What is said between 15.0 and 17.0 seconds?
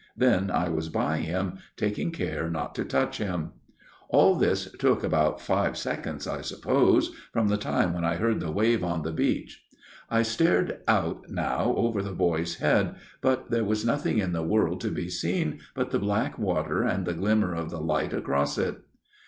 seen but the black water